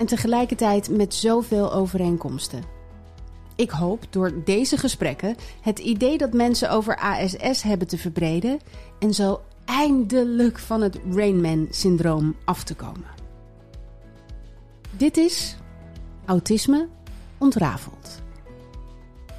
[0.00, 2.62] en tegelijkertijd met zoveel overeenkomsten.
[3.56, 8.58] Ik hoop door deze gesprekken het idee dat mensen over ASS hebben te verbreden
[8.98, 13.08] en zo eindelijk van het Rainman-syndroom af te komen.
[14.90, 15.56] Dit is
[16.24, 16.88] Autisme
[17.38, 18.22] ontrafeld.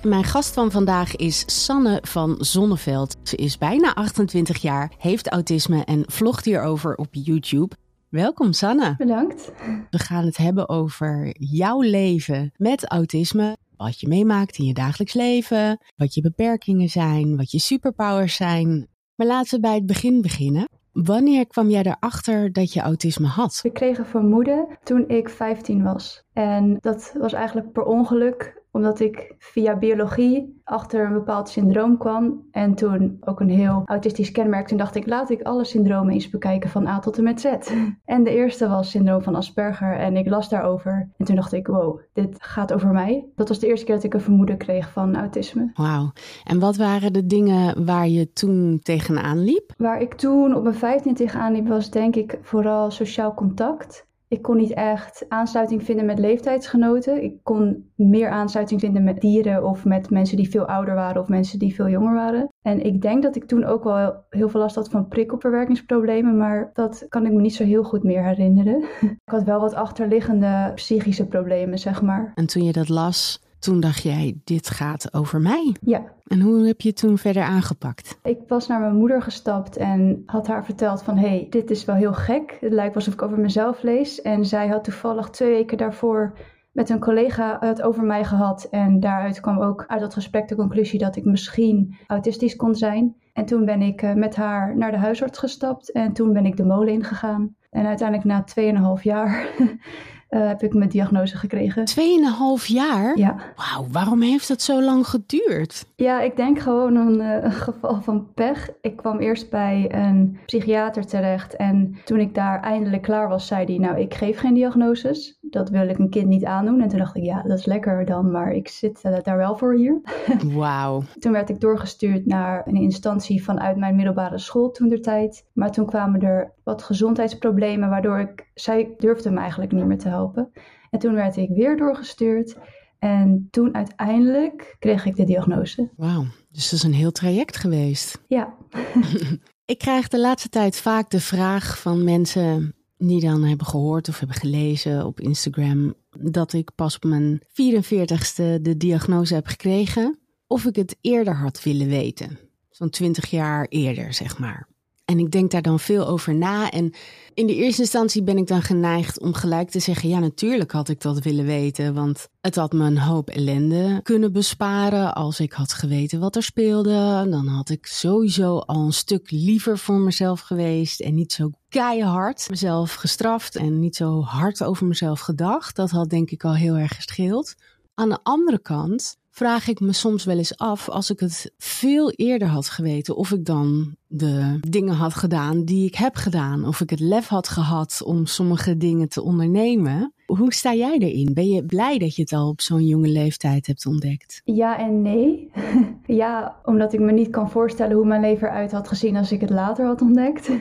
[0.04, 3.16] Mijn gast van vandaag is Sanne van Zonneveld.
[3.24, 7.76] Ze is bijna 28 jaar, heeft autisme en vlogt hierover op YouTube.
[8.12, 8.96] Welkom Sanne.
[8.98, 9.52] Bedankt.
[9.90, 13.58] We gaan het hebben over jouw leven met autisme.
[13.78, 18.88] Wat je meemaakt in je dagelijks leven, wat je beperkingen zijn, wat je superpowers zijn.
[19.16, 20.70] Maar laten we bij het begin beginnen.
[20.92, 23.60] Wanneer kwam jij erachter dat je autisme had?
[23.64, 26.24] Ik kreeg een vermoeden toen ik 15 was.
[26.34, 32.48] En dat was eigenlijk per ongeluk omdat ik via biologie achter een bepaald syndroom kwam.
[32.52, 34.68] En toen ook een heel autistisch kenmerk.
[34.68, 37.46] Toen dacht ik, laat ik alle syndromen eens bekijken van A tot en met Z.
[38.06, 39.98] En de eerste was syndroom van Asperger.
[39.98, 41.10] En ik las daarover.
[41.18, 43.26] En toen dacht ik, wow, dit gaat over mij.
[43.36, 45.72] Dat was de eerste keer dat ik een vermoeden kreeg van autisme.
[45.74, 46.12] Wauw.
[46.44, 49.74] En wat waren de dingen waar je toen tegenaan liep?
[49.78, 54.10] Waar ik toen op mijn 15 tegenaan liep, was denk ik vooral sociaal contact.
[54.32, 57.24] Ik kon niet echt aansluiting vinden met leeftijdsgenoten.
[57.24, 61.28] Ik kon meer aansluiting vinden met dieren of met mensen die veel ouder waren of
[61.28, 62.50] mensen die veel jonger waren.
[62.62, 66.70] En ik denk dat ik toen ook wel heel veel last had van prikkelverwerkingsproblemen, maar
[66.74, 68.84] dat kan ik me niet zo heel goed meer herinneren.
[69.26, 72.32] ik had wel wat achterliggende psychische problemen, zeg maar.
[72.36, 75.76] En toen je dat las, toen dacht jij, dit gaat over mij.
[75.82, 76.04] Ja.
[76.28, 78.20] En hoe heb je het toen verder aangepakt?
[78.24, 81.18] Ik was naar mijn moeder gestapt en had haar verteld van...
[81.18, 82.58] hé, hey, dit is wel heel gek.
[82.62, 84.22] Het lijkt alsof ik over mezelf lees.
[84.22, 86.34] En zij had toevallig twee weken daarvoor
[86.72, 88.68] met een collega het over mij gehad.
[88.72, 93.16] En daaruit kwam ook uit dat gesprek de conclusie dat ik misschien autistisch kon zijn.
[93.34, 96.58] En toen ben ik eh, met haar naar de huisarts gestapt en toen ben ik
[96.58, 97.56] de molen ingegaan.
[97.70, 99.48] En uiteindelijk na 2,5 jaar
[100.32, 101.86] uh, heb ik mijn diagnose gekregen.
[101.86, 103.18] Tweeënhalf jaar?
[103.18, 103.36] Ja.
[103.56, 105.86] Wauw, waarom heeft dat zo lang geduurd?
[105.96, 108.70] Ja, ik denk gewoon een, uh, een, geval van pech.
[108.82, 113.66] Ik kwam eerst bij een psychiater terecht en toen ik daar eindelijk klaar was, zei
[113.66, 115.40] hij, nou, ik geef geen diagnoses.
[115.52, 116.82] Dat wil ik een kind niet aandoen.
[116.82, 119.58] En toen dacht ik, ja, dat is lekker dan, maar ik zit uh, daar wel
[119.58, 120.02] voor hier.
[120.56, 121.04] Wauw.
[121.20, 125.48] toen werd ik doorgestuurd naar een instantie vanuit mijn middelbare school toen der tijd.
[125.54, 130.10] Maar toen kwamen er wat gezondheidsproblemen, waardoor ik, zij durfde me eigenlijk niet meer te
[130.10, 130.52] helpen.
[130.90, 132.58] En toen werd ik weer doorgestuurd.
[133.00, 135.90] En toen uiteindelijk kreeg ik de diagnose.
[135.96, 138.24] Wauw, dus dat is een heel traject geweest.
[138.28, 138.54] Ja.
[139.66, 142.76] ik krijg de laatste tijd vaak de vraag van mensen
[143.08, 148.62] die dan hebben gehoord of hebben gelezen op Instagram dat ik pas op mijn 44ste
[148.62, 150.20] de diagnose heb gekregen.
[150.48, 152.40] Of ik het eerder had willen weten.
[152.70, 154.68] Zo'n 20 jaar eerder, zeg maar.
[155.06, 156.72] En ik denk daar dan veel over na.
[156.72, 156.94] En
[157.34, 160.90] in de eerste instantie ben ik dan geneigd om gelijk te zeggen: ja, natuurlijk had
[160.90, 161.94] ik dat willen weten.
[161.94, 165.14] Want het had me een hoop ellende kunnen besparen.
[165.14, 169.78] Als ik had geweten wat er speelde, dan had ik sowieso al een stuk liever
[169.78, 171.00] voor mezelf geweest.
[171.00, 175.76] En niet zo keihard mezelf gestraft en niet zo hard over mezelf gedacht.
[175.76, 177.56] Dat had denk ik al heel erg gescheeld.
[177.94, 182.12] Aan de andere kant vraag ik me soms wel eens af, als ik het veel
[182.12, 186.82] eerder had geweten, of ik dan de dingen had gedaan die ik heb gedaan, of
[186.82, 190.14] ik het lef had gehad om sommige dingen te ondernemen.
[190.26, 191.34] Hoe sta jij erin?
[191.34, 194.42] Ben je blij dat je het al op zo'n jonge leeftijd hebt ontdekt?
[194.44, 195.52] Ja en nee.
[196.22, 199.42] ja, omdat ik me niet kan voorstellen hoe mijn leven eruit had gezien als ik
[199.42, 200.50] het later had ontdekt.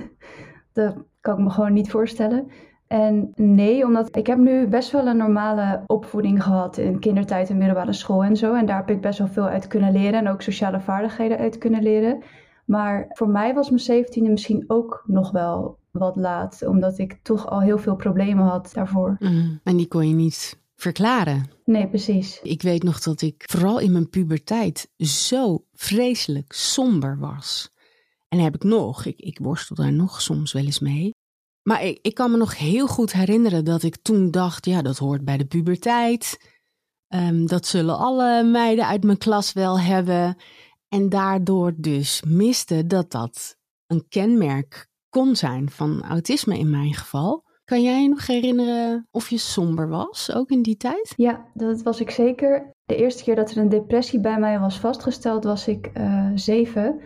[0.72, 2.50] Dat kan ik me gewoon niet voorstellen.
[2.92, 7.56] En nee, omdat ik heb nu best wel een normale opvoeding gehad in kindertijd en
[7.58, 8.54] middelbare school en zo.
[8.54, 11.58] En daar heb ik best wel veel uit kunnen leren en ook sociale vaardigheden uit
[11.58, 12.22] kunnen leren.
[12.64, 17.46] Maar voor mij was mijn zeventiende misschien ook nog wel wat laat, omdat ik toch
[17.46, 19.16] al heel veel problemen had daarvoor.
[19.19, 21.50] Mm, en die kon je niet verklaren.
[21.64, 22.40] Nee, precies.
[22.43, 27.70] Ik weet nog dat ik vooral in mijn puberteit zo vreselijk somber was.
[28.28, 31.14] En heb ik nog, ik, ik worstel daar nog soms wel eens mee.
[31.62, 34.98] Maar ik, ik kan me nog heel goed herinneren dat ik toen dacht, ja, dat
[34.98, 36.38] hoort bij de puberteit.
[37.08, 40.36] Ehm, dat zullen alle meiden uit mijn klas wel hebben.
[40.88, 47.48] En daardoor dus miste dat dat een kenmerk kon zijn van autisme in mijn geval.
[47.64, 51.12] Kan jij je nog herinneren of je somber was, ook in die tijd?
[51.16, 52.70] Ja, dat was ik zeker.
[52.84, 57.00] De eerste keer dat er een depressie bij mij was vastgesteld, was ik uh, zeven.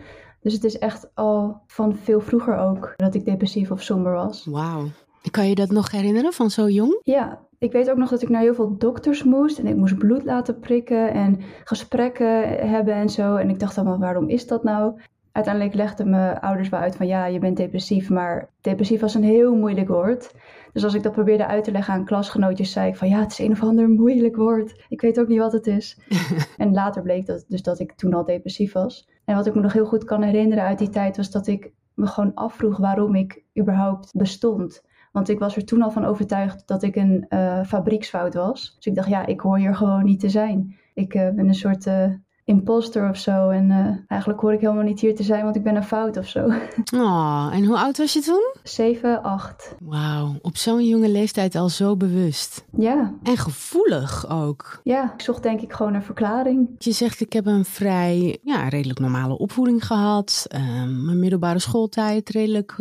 [0.45, 4.45] Dus het is echt al van veel vroeger ook dat ik depressief of somber was.
[4.45, 4.87] Wauw.
[5.31, 6.99] Kan je dat nog herinneren van zo jong?
[7.03, 9.97] Ja, ik weet ook nog dat ik naar heel veel dokters moest en ik moest
[9.97, 13.35] bloed laten prikken en gesprekken hebben en zo.
[13.35, 15.01] En ik dacht allemaal, waarom is dat nou?
[15.31, 19.23] Uiteindelijk legden mijn ouders wel uit van ja, je bent depressief, maar depressief was een
[19.23, 20.31] heel moeilijk woord.
[20.75, 23.31] Dus als ik dat probeerde uit te leggen aan klasgenootjes, zei ik van ja, het
[23.31, 24.85] is een of ander moeilijk woord.
[24.89, 25.99] Ik weet ook niet wat het is.
[26.57, 29.09] en later bleek dat, dus dat ik toen al depressief was.
[29.25, 31.73] En wat ik me nog heel goed kan herinneren uit die tijd was dat ik
[31.93, 34.83] me gewoon afvroeg waarom ik überhaupt bestond.
[35.11, 38.75] Want ik was er toen al van overtuigd dat ik een uh, fabrieksfout was.
[38.75, 40.75] Dus ik dacht, ja, ik hoor hier gewoon niet te zijn.
[40.93, 42.13] Ik uh, ben een soort uh,
[42.45, 43.49] imposter of zo.
[43.49, 46.27] En eigenlijk hoor ik helemaal niet hier te zijn, want ik ben een fout of
[46.27, 46.47] zo.
[46.95, 48.53] Oh, en hoe oud was je toen?
[48.63, 49.75] 7, 8.
[49.79, 52.65] Wauw, op zo'n jonge leeftijd al zo bewust.
[52.77, 53.13] Ja.
[53.23, 54.79] En gevoelig ook.
[54.83, 56.69] Ja, ik zocht denk ik gewoon een verklaring.
[56.77, 60.45] Je zegt, ik heb een vrij, ja, redelijk normale opvoeding gehad.
[60.47, 62.75] Ehm, mijn middelbare schooltijd redelijk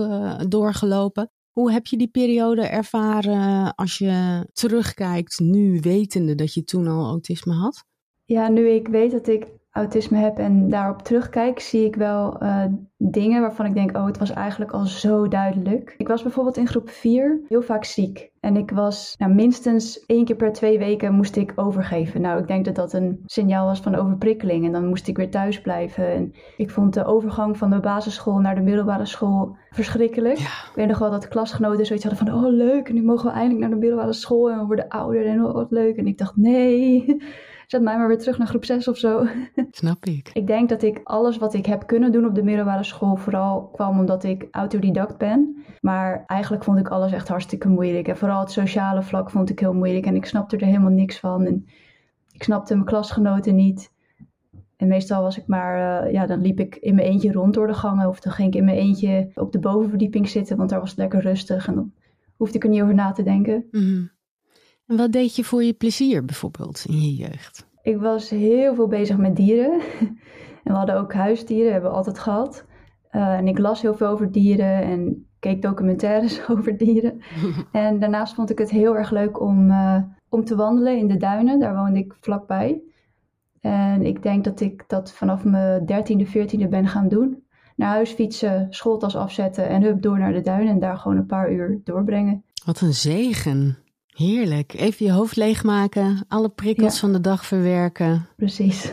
[0.49, 1.31] doorgelopen.
[1.51, 7.07] Hoe heb je die periode ervaren als je terugkijkt, nu wetende dat je toen al
[7.07, 7.85] autisme had?
[8.25, 12.65] Ja, nu ik weet dat ik autisme heb en daarop terugkijk, zie ik wel uh,
[12.97, 15.95] dingen waarvan ik denk, oh, het was eigenlijk al zo duidelijk.
[15.99, 18.31] Ik was bijvoorbeeld in groep 4 heel vaak ziek.
[18.41, 22.21] En ik was nou, minstens één keer per twee weken moest ik overgeven.
[22.21, 24.65] Nou, ik denk dat dat een signaal was van overprikkeling.
[24.65, 26.13] En dan moest ik weer thuis blijven.
[26.13, 30.39] En ik vond de overgang van de basisschool naar de middelbare school verschrikkelijk.
[30.39, 30.45] Ja.
[30.45, 33.33] Ik weet nog wel dat klasgenoten zoiets hadden van, oh leuk, en nu mogen we
[33.33, 35.97] eindelijk naar de middelbare school en we worden ouder en oh, wat leuk.
[35.97, 37.17] En ik dacht, nee,
[37.75, 39.27] zet mij maar weer terug naar groep 6 of zo.
[39.71, 40.31] Snap ik.
[40.33, 43.69] Ik denk dat ik alles wat ik heb kunnen doen op de middelbare school vooral
[43.73, 45.65] kwam omdat ik autodidact ben.
[45.81, 48.09] Maar eigenlijk vond ik alles echt hartstikke moeilijk.
[48.09, 50.07] En vooral het sociale vlak vond ik heel moeilijk.
[50.07, 51.47] En ik snapte er helemaal niks van.
[51.47, 51.67] En
[52.33, 53.93] ik snapte mijn klasgenoten niet.
[54.77, 57.67] En meestal was ik maar, uh, ja, dan liep ik in mijn eentje rond door
[57.67, 58.09] de gangen.
[58.09, 60.99] Of dan ging ik in mijn eentje op de bovenverdieping zitten, want daar was het
[60.99, 61.67] lekker rustig.
[61.67, 61.93] En dan
[62.37, 63.65] hoefde ik er niet over na te denken.
[63.71, 64.11] Mm -hmm.
[64.87, 67.67] En wat deed je voor je plezier bijvoorbeeld in je jeugd?
[67.83, 69.81] Ik was heel veel bezig met dieren.
[70.01, 70.19] en
[70.65, 72.65] we hadden ook huisdieren, hebben we altijd gehad.
[73.13, 77.21] Uh, en ik las heel veel over dieren en keek documentaires over dieren.
[77.73, 81.17] en daarnaast vond ik het heel erg leuk om, uh, om te wandelen in de
[81.17, 81.59] duinen.
[81.59, 82.83] Daar woonde ik vlakbij.
[83.61, 87.43] En ik denk dat ik dat vanaf mijn dertiende, veertiende ben gaan doen.
[87.77, 90.73] Naar huis fietsen, schooltas afzetten en hup door naar de duinen.
[90.73, 92.45] En daar gewoon een paar uur doorbrengen.
[92.65, 93.84] Wat een zegen.
[94.15, 94.73] Heerlijk.
[94.73, 97.01] Even je hoofd leegmaken, alle prikkels ja.
[97.01, 98.27] van de dag verwerken.
[98.37, 98.93] Precies.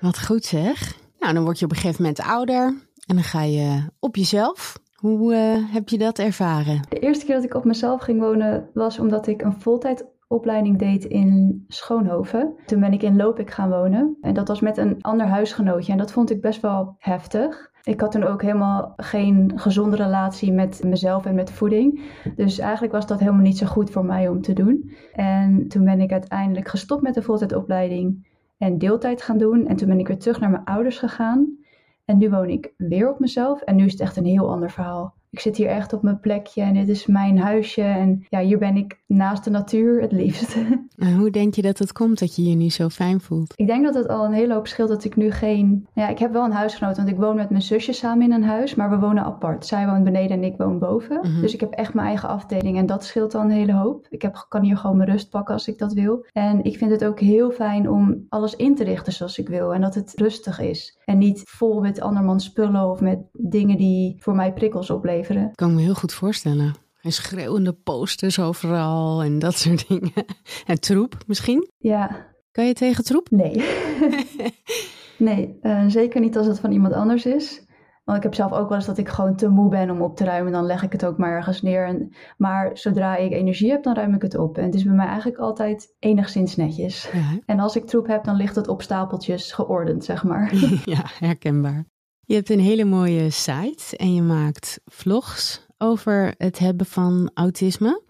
[0.00, 0.98] Wat goed zeg.
[1.18, 2.64] Nou, dan word je op een gegeven moment ouder
[3.06, 4.78] en dan ga je op jezelf.
[4.94, 6.80] Hoe uh, heb je dat ervaren?
[6.88, 9.60] De eerste keer dat ik op mezelf ging wonen was omdat ik een
[10.32, 12.54] voltijdopleiding deed in Schoonhoven.
[12.66, 15.98] Toen ben ik in Lopik gaan wonen en dat was met een ander huisgenootje en
[15.98, 17.70] dat vond ik best wel heftig.
[17.82, 22.00] Ik had toen ook helemaal geen gezonde relatie met mezelf en met voeding.
[22.36, 24.92] Dus eigenlijk was dat helemaal niet zo goed voor mij om te doen.
[25.12, 29.66] En toen ben ik uiteindelijk gestopt met de voltijdopleiding en deeltijd gaan doen.
[29.66, 31.56] En toen ben ik weer terug naar mijn ouders gegaan.
[32.04, 33.60] En nu woon ik weer op mezelf.
[33.60, 35.14] En nu is het echt een heel ander verhaal.
[35.32, 37.82] Ik zit hier echt op mijn plekje en dit is mijn huisje.
[37.82, 40.56] En ja, hier ben ik naast de natuur het liefst.
[40.96, 43.52] En hoe denk je dat het komt dat je je nu zo fijn voelt?
[43.56, 45.86] Ik denk dat het al een hele hoop scheelt dat ik nu geen...
[45.94, 48.44] Ja, ik heb wel een huisgenoot, want ik woon met mijn zusje samen in een
[48.44, 48.74] huis.
[48.74, 49.66] Maar we wonen apart.
[49.66, 51.18] Zij woont beneden en ik woon boven.
[51.22, 51.40] Mhm.
[51.40, 54.06] Dus ik heb echt mijn eigen afdeling en dat scheelt al een hele hoop.
[54.10, 56.26] Ik heb, kan hier gewoon mijn rust pakken als ik dat wil.
[56.32, 59.74] En ik vind het ook heel fijn om alles in te richten zoals ik wil.
[59.74, 60.98] En dat het rustig is.
[61.04, 65.21] En niet vol met andermans spullen of met dingen die voor mij prikkels opleveren.
[65.28, 66.74] Dat kan ik me heel goed voorstellen.
[67.02, 70.12] En schreeuwende posters overal en dat soort dingen.
[70.66, 71.70] En troep misschien?
[71.78, 72.30] Ja.
[72.50, 73.30] Kan je tegen troep?
[73.30, 73.64] Nee.
[75.18, 77.66] nee, uh, zeker niet als het van iemand anders is.
[78.04, 80.16] Want ik heb zelf ook wel eens dat ik gewoon te moe ben om op
[80.16, 80.52] te ruimen.
[80.52, 81.86] Dan leg ik het ook maar ergens neer.
[81.86, 84.58] En, maar zodra ik energie heb, dan ruim ik het op.
[84.58, 87.10] En het is bij mij eigenlijk altijd enigszins netjes.
[87.12, 87.38] Ja.
[87.46, 90.54] En als ik troep heb, dan ligt het op stapeltjes geordend, zeg maar.
[90.84, 91.84] ja, herkenbaar.
[92.24, 98.02] Je hebt een hele mooie site en je maakt vlogs over het hebben van autisme.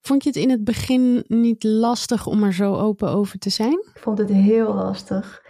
[0.00, 3.72] Vond je het in het begin niet lastig om er zo open over te zijn?
[3.72, 5.44] Ik vond het heel lastig.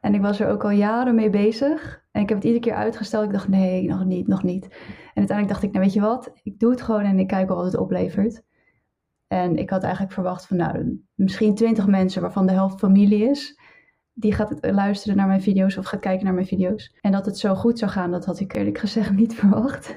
[0.00, 2.02] En ik was er ook al jaren mee bezig.
[2.10, 3.24] En ik heb het iedere keer uitgesteld.
[3.24, 4.64] Ik dacht, nee, nog niet, nog niet.
[4.64, 4.70] En
[5.14, 7.56] uiteindelijk dacht ik, nou weet je wat, ik doe het gewoon en ik kijk wel
[7.56, 8.42] wat het oplevert.
[9.26, 13.58] En ik had eigenlijk verwacht van, nou, misschien twintig mensen waarvan de helft familie is
[14.14, 16.94] die gaat luisteren naar mijn video's of gaat kijken naar mijn video's.
[17.00, 19.96] En dat het zo goed zou gaan, dat had ik eerlijk gezegd niet verwacht.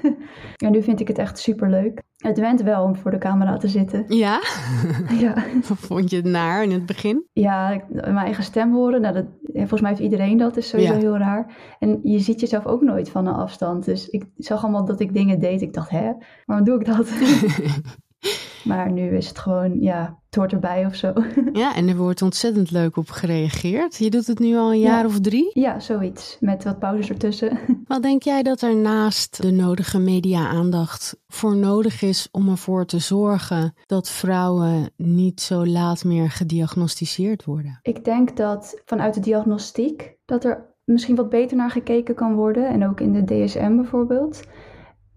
[0.56, 2.02] en nu vind ik het echt super leuk.
[2.16, 4.04] Het went wel om voor de camera te zitten.
[4.08, 4.40] Ja?
[5.20, 5.44] ja.
[5.62, 7.26] Vond je het naar in het begin?
[7.32, 9.00] Ja, mijn eigen stem horen.
[9.00, 10.56] Nou, dat, volgens mij heeft iedereen dat.
[10.56, 11.56] is sowieso heel raar.
[11.78, 13.84] En je ziet jezelf ook nooit van een afstand.
[13.84, 15.62] Dus ik zag allemaal dat ik dingen deed.
[15.62, 16.12] Ik dacht, hè,
[16.44, 17.08] waarom doe ik dat?
[18.64, 21.12] Maar nu is het gewoon, ja, het hoort erbij of zo.
[21.52, 23.96] Ja, en er wordt ontzettend leuk op gereageerd.
[23.96, 25.50] Je doet het nu al een jaar of drie?
[25.52, 26.36] Ja, zoiets.
[26.40, 27.58] Met wat pauzes ertussen.
[27.86, 32.98] Wat denk jij dat er naast de nodige media-aandacht voor nodig is om ervoor te
[32.98, 37.78] zorgen dat vrouwen niet zo laat meer gediagnosticeerd worden?
[37.82, 42.68] Ik denk dat vanuit de diagnostiek dat er misschien wat beter naar gekeken kan worden.
[42.68, 44.42] En ook in de DSM bijvoorbeeld.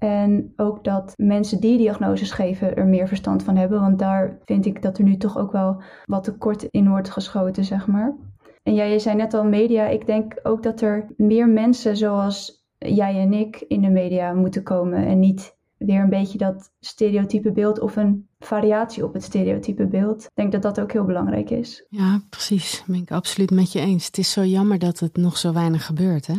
[0.01, 3.81] En ook dat mensen die diagnoses geven er meer verstand van hebben.
[3.81, 7.65] Want daar vind ik dat er nu toch ook wel wat tekort in wordt geschoten,
[7.65, 8.15] zeg maar.
[8.63, 9.87] En jij, zei net al media.
[9.87, 14.63] Ik denk ook dat er meer mensen zoals jij en ik in de media moeten
[14.63, 15.05] komen.
[15.05, 20.23] En niet weer een beetje dat stereotype beeld of een variatie op het stereotype beeld.
[20.23, 21.85] Ik denk dat dat ook heel belangrijk is.
[21.89, 22.83] Ja, precies.
[22.87, 24.05] Ben ik absoluut met je eens.
[24.05, 26.35] Het is zo jammer dat het nog zo weinig gebeurt, hè?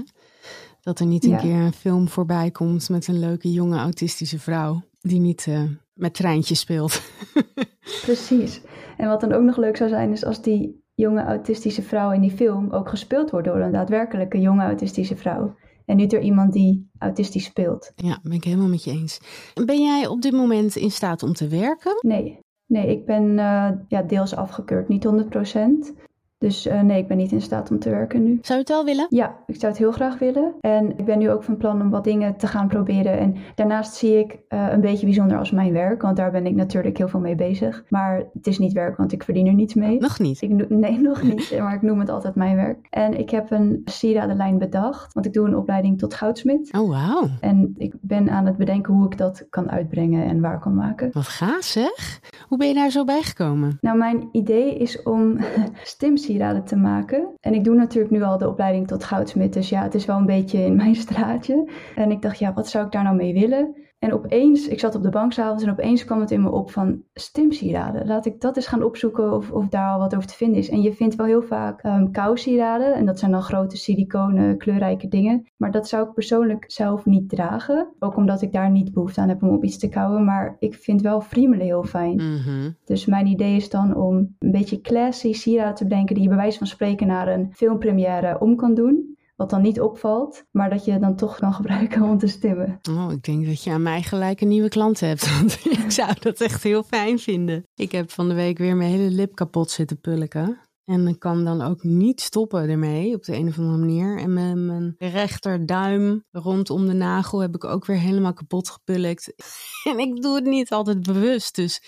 [0.83, 4.83] Dat er niet een keer een film voorbij komt met een leuke jonge autistische vrouw
[5.01, 5.63] die niet uh,
[5.95, 7.03] met treintjes speelt.
[8.07, 8.61] Precies.
[8.97, 12.21] En wat dan ook nog leuk zou zijn is als die jonge autistische vrouw in
[12.21, 15.55] die film ook gespeeld wordt door een daadwerkelijke jonge autistische vrouw.
[15.85, 17.93] En niet door iemand die autistisch speelt.
[17.95, 19.21] Ja, ben ik helemaal met je eens.
[19.65, 21.99] Ben jij op dit moment in staat om te werken?
[22.01, 22.39] Nee.
[22.67, 26.03] Nee, ik ben uh, ja, deels afgekeurd, niet 100%.
[26.43, 28.39] Dus uh, nee, ik ben niet in staat om te werken nu.
[28.43, 29.07] Zou je het wel willen?
[29.09, 30.55] Ja, ik zou het heel graag willen.
[30.61, 33.19] En ik ben nu ook van plan om wat dingen te gaan proberen.
[33.19, 36.55] En daarnaast zie ik uh, een beetje bijzonder als mijn werk, want daar ben ik
[36.55, 37.85] natuurlijk heel veel mee bezig.
[37.89, 40.01] Maar het is niet werk, want ik verdien er niets mee.
[40.01, 40.43] Nog niet?
[40.43, 41.59] Ik, nee, nog niet.
[41.59, 42.87] Maar ik noem het altijd mijn werk.
[42.91, 46.73] En ik heb een sieradenlijn bedacht, want ik doe een opleiding tot goudsmid.
[46.79, 47.29] Oh, wauw.
[47.41, 51.09] En ik ben aan het bedenken hoe ik dat kan uitbrengen en waar kan maken.
[51.13, 52.21] Wat gaaf zeg.
[52.49, 53.79] Hoe ben je daar zo bij gekomen?
[53.81, 55.39] Nou, mijn idee is om
[55.83, 56.31] stimsieraden
[56.65, 57.35] te maken.
[57.41, 60.17] En ik doe natuurlijk nu al de opleiding tot goudsmid, dus ja, het is wel
[60.17, 61.69] een beetje in mijn straatje.
[61.95, 63.75] En ik dacht, ja, wat zou ik daar nou mee willen?
[64.03, 66.71] En opeens, ik zat op de bank s'avonds en opeens kwam het in me op
[66.71, 68.07] van stimsieraden.
[68.07, 70.69] Laat ik dat eens gaan opzoeken of, of daar al wat over te vinden is.
[70.69, 75.09] En je vindt wel heel vaak um, kousieraden en dat zijn dan grote siliconen, kleurrijke
[75.09, 75.47] dingen.
[75.57, 77.89] Maar dat zou ik persoonlijk zelf niet dragen.
[77.99, 80.25] Ook omdat ik daar niet behoefte aan heb om op iets te kouwen.
[80.25, 82.17] Maar ik vind wel friemelen heel fijn.
[82.17, 82.71] Mhm.
[82.85, 86.39] Dus mijn idee is dan om een beetje classy sieraden te bedenken die je bij
[86.39, 89.12] wijze van spreken naar een filmpremière om kan doen.
[89.43, 92.81] Wat dan niet opvalt, maar dat je dan toch kan gebruiken om te stemmen.
[92.91, 95.31] Oh, ik denk dat je aan mij gelijk een nieuwe klant hebt.
[95.39, 97.63] Want ik zou dat echt heel fijn vinden.
[97.75, 100.61] Ik heb van de week weer mijn hele lip kapot zitten pulken.
[100.85, 104.19] En ik kan dan ook niet stoppen ermee op de een of andere manier.
[104.19, 109.33] En met mijn rechterduim rondom de nagel heb ik ook weer helemaal kapot gepulkt.
[109.91, 111.55] En ik doe het niet altijd bewust.
[111.55, 111.83] Dus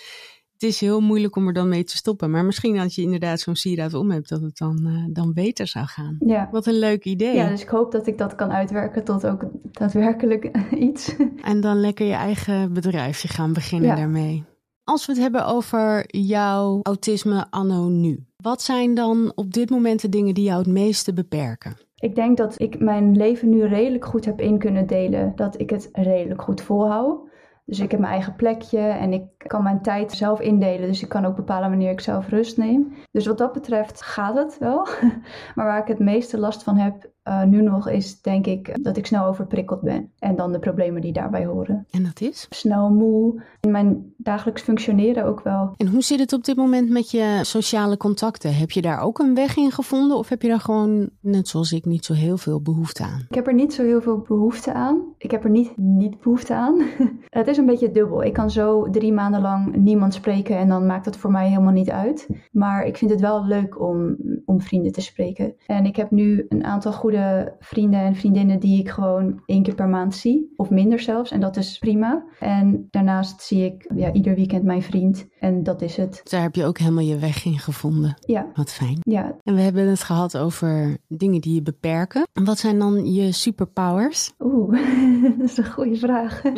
[0.55, 2.31] het is heel moeilijk om er dan mee te stoppen.
[2.31, 5.67] Maar misschien als je inderdaad zo'n sieraad om hebt, dat het dan, uh, dan beter
[5.67, 6.15] zou gaan.
[6.19, 6.47] Ja.
[6.51, 7.35] Wat een leuk idee.
[7.35, 10.51] Ja, dus ik hoop dat ik dat kan uitwerken tot ook daadwerkelijk
[10.89, 11.15] iets.
[11.41, 13.95] En dan lekker je eigen bedrijfje gaan beginnen Ja.
[13.95, 14.43] daarmee.
[14.83, 18.25] Als we het hebben over jouw autisme anno nu.
[18.37, 21.77] Wat zijn dan op dit moment de dingen die jou het meeste beperken?
[21.95, 25.31] Ik denk dat ik mijn leven nu redelijk goed heb in kunnen delen.
[25.35, 27.19] Dat ik het redelijk goed volhoud.
[27.65, 30.87] Dus ik heb mijn eigen plekje en ik kan mijn tijd zelf indelen.
[30.87, 32.93] Dus ik kan ook bepalen wanneer ik zelf rust neem.
[33.11, 34.87] Dus wat dat betreft gaat het wel.
[35.55, 38.97] Maar waar ik het meeste last van heb uh, nu nog is denk ik dat
[38.97, 40.11] ik snel overprikkeld ben.
[40.19, 41.85] En dan de problemen die daarbij horen.
[41.91, 42.47] En dat is?
[42.49, 43.43] Snel moe.
[43.61, 45.73] In mijn dagelijks functioneren ook wel.
[45.77, 48.55] En hoe zit het op dit moment met je sociale contacten?
[48.55, 50.17] Heb je daar ook een weg in gevonden?
[50.17, 53.25] Of heb je daar gewoon, net zoals ik, niet zo heel veel behoefte aan?
[53.29, 55.01] Ik heb er niet zo heel veel behoefte aan.
[55.17, 56.81] Ik heb er niet niet behoefte aan.
[57.29, 58.23] het is een beetje dubbel.
[58.23, 61.73] Ik kan zo drie maanden lang niemand spreken en dan maakt het voor mij helemaal
[61.73, 62.27] niet uit.
[62.51, 64.15] Maar ik vind het wel leuk om,
[64.45, 65.55] om vrienden te spreken.
[65.67, 67.14] En ik heb nu een aantal goede
[67.59, 70.53] vrienden en vriendinnen die ik gewoon één keer per maand zie.
[70.55, 71.31] Of minder zelfs.
[71.31, 72.25] En dat is prima.
[72.39, 75.27] En daarnaast zie ik ja, ieder weekend mijn vriend.
[75.39, 76.21] En dat is het.
[76.23, 78.17] Daar heb je ook helemaal je weg in gevonden.
[78.19, 78.47] Ja.
[78.53, 78.97] Wat fijn.
[78.99, 79.35] Ja.
[79.43, 82.27] En we hebben het gehad over dingen die je beperken.
[82.33, 84.33] Wat zijn dan je superpowers?
[84.39, 84.71] Oeh,
[85.37, 86.41] dat is een goede vraag.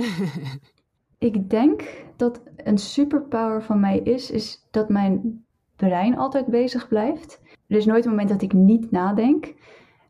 [1.20, 1.84] Ik denk
[2.16, 5.46] dat een superpower van mij is, is dat mijn
[5.76, 7.42] brein altijd bezig blijft.
[7.68, 9.54] Er is nooit een moment dat ik niet nadenk,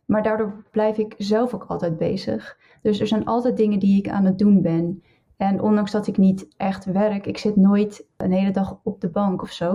[0.08, 2.58] maar daardoor blijf ik zelf ook altijd bezig.
[2.82, 5.04] Dus er zijn altijd dingen die ik aan het doen ben.
[5.38, 9.10] En ondanks dat ik niet echt werk, ik zit nooit een hele dag op de
[9.10, 9.72] bank of zo.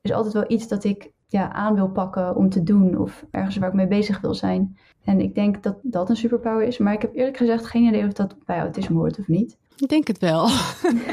[0.00, 3.24] Er is altijd wel iets dat ik ja, aan wil pakken om te doen of
[3.30, 4.76] ergens waar ik mee bezig wil zijn.
[5.04, 8.06] En ik denk dat dat een superpower is, maar ik heb eerlijk gezegd geen idee
[8.06, 9.58] of dat bij autisme hoort of niet.
[9.76, 10.48] Ik denk het wel.